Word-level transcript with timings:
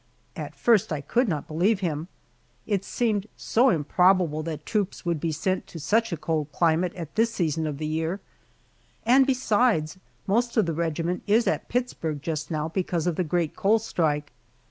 At 0.35 0.55
first 0.55 0.91
I 0.91 0.99
could 0.99 1.29
not 1.29 1.47
believe 1.47 1.81
him 1.81 2.07
it 2.65 2.83
seemed 2.83 3.27
so 3.37 3.69
improbable 3.69 4.41
that 4.41 4.65
troops 4.65 5.05
would 5.05 5.19
be 5.19 5.31
sent 5.31 5.67
to 5.67 5.79
such 5.79 6.11
a 6.11 6.17
cold 6.17 6.51
climate 6.51 6.95
at 6.95 7.13
this 7.13 7.31
season 7.31 7.67
of 7.67 7.77
the 7.77 7.85
year, 7.85 8.19
and 9.05 9.27
besides, 9.27 9.99
most 10.25 10.57
of 10.57 10.65
the 10.65 10.73
regiment 10.73 11.21
is 11.27 11.45
at 11.45 11.69
Pittsburg 11.69 12.23
just 12.23 12.49
now 12.49 12.67
because 12.69 13.05
of 13.05 13.15
the 13.15 13.23
great 13.23 13.55
coal 13.55 13.77
strike. 13.77 14.31